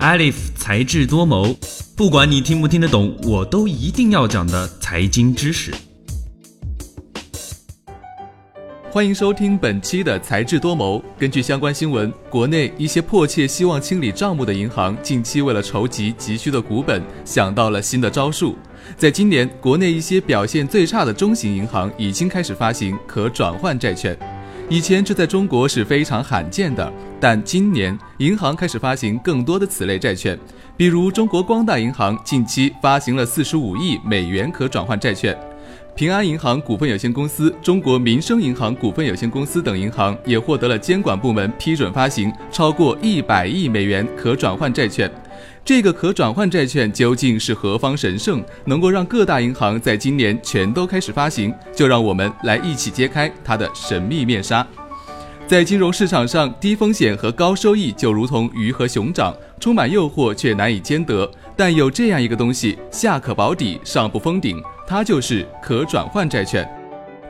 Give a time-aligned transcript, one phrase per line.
[0.00, 1.54] Alif 才智多谋，
[1.94, 5.70] 不管你听不听得懂，我都一定要讲的财经知识。
[8.90, 11.04] 欢迎收听本期的才智多谋。
[11.18, 18.56] 根据相关新闻，国内一些迫切希望清理账目的银行，近期为了筹集急需的股本，想到了新的招数。
[18.96, 24.18] 在今年，国内一些表现最差的中型银行已经开始发行可转换债券。
[24.70, 30.38] 以前这在中国是非常罕见的，但今年银行开始发行更多的此类债券，
[30.76, 35.36] 比如中国光大银行近期发行了四十五亿美元可转换债券。
[35.96, 45.10] 平安银行股份有限公司、中国民生银行股份有限公司等银行也获得了监管部门批准发行超过一百亿美元可转换债券。
[45.64, 51.54] 这个可转换债券究竟是何方神圣，能够让各大银行在今年全都开始发行？
[51.74, 54.66] 就让我们来一起揭开它的神秘面纱。
[55.46, 61.28] 在金融市场上，低风险和高收益就如同鱼和熊掌，充满诱惑却难以兼得。
[61.56, 64.62] 但有这样一个东西，下可保底，上不封顶。
[64.86, 66.68] 它就是可转换债券，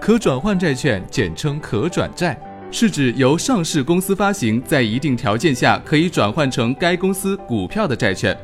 [0.00, 2.38] 可转换债券简称可转债，
[2.72, 8.36] 是指由上市公司发行，在一定条件下可以转换成该公司股票的债券。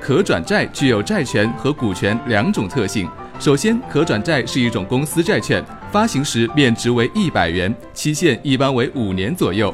[0.00, 3.08] 可转债具有债权和股权两种特性。
[3.38, 9.72] 首先，可转债是一种公司债券，发行时面值为一百元，期限一般为五年左右，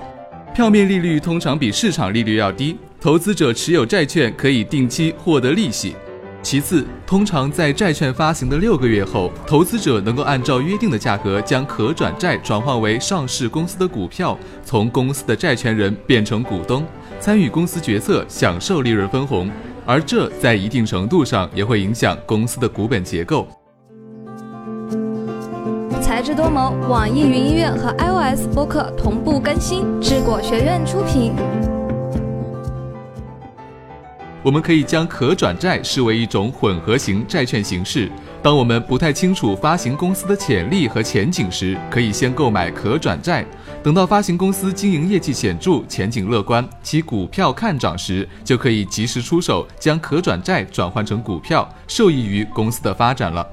[0.55, 5.97] 票面利率通常比市场利率要低，投资者持有债券可以定期获得利息。
[6.51, 16.87] 其次，通常在债券发行的六个月后，投资者能够按照约定的价格将可转债转换为上市公司的股票，从公司的债权人变成股东，
[17.21, 19.51] 参与公司决策，享受利润分红。
[19.85, 23.47] 而这在一定程度上也会影响公司的股本结构。
[26.01, 31.35] 才智多谋，网易云音乐和 iOS 播客同步更新，智果学院出品。
[34.49, 38.11] 我们可以将可转债视为一种混合型债券形式。
[38.43, 43.45] 当我们不太清楚发行公司的潜力和前景时，可以先购买可转债。
[43.83, 53.47] 等到发行公司经营业绩显著、前景乐观、其股票看涨时，就可以及时出手，将可转债转换成股票，受益于公司的发展了。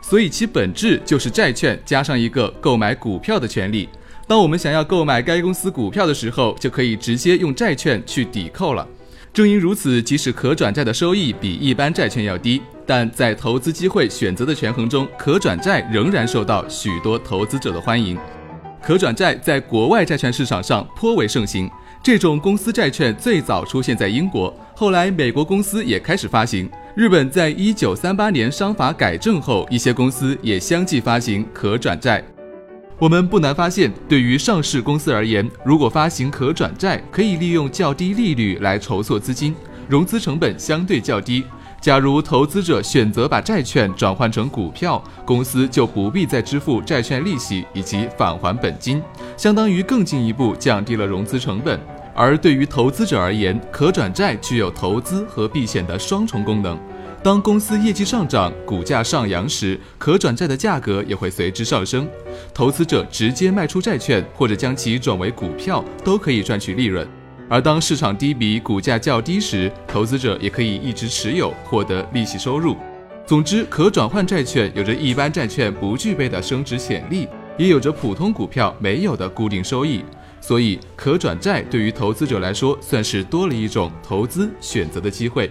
[0.00, 3.86] 所以其本质就是债券加上一个购买股票的权利。
[4.26, 8.88] 当我们想要购买该公司股票的时候，就可以直接用债券去抵扣了。
[9.32, 18.18] 正因如此，即使可转债的收益比一般债券要低，但在投资机会选择的权衡中，可转债仍然受到许多投资者的欢迎。
[18.82, 21.70] 可转债在国外债券市场上颇为盛行。
[22.02, 26.68] 这种公司债券最早出现在英国，后来美国公司也开始发行。
[26.94, 32.24] 日本在一九三八年商法改正后，一些公司也相继发行可转债。
[32.98, 39.54] 我们不难发现，对于上市公司而言，如果发行可转债，可以利用较低利率来筹措资金，
[39.88, 41.44] 融资成本相对较低。
[41.80, 49.00] 假如投资者选择把债券转换成股票，公司就不必再支付债券利息以及返还本金，
[49.36, 51.78] 相当于更进一步降低了融资成本。
[52.16, 56.76] 而对于投资者而言，可转债具有投资和避险的双重功能。
[57.20, 62.08] 当公司业绩上涨、股价上扬时，可转债的价格也会随之上升。
[62.54, 67.06] 投资者直接卖出债券，或者将其转为股票，都可以赚取利润。
[67.48, 72.76] 而当市场低迷、股价较低时，投资者也可以一直持有，获得利息收入。
[73.26, 77.26] 总之，可转换债券有着一般债券不具备的升值潜力，
[77.58, 80.04] 也有着普通股票没有的固定收益。
[80.40, 85.50] 所以，可转债对于投资者来说，算是多了一种投资选择的机会。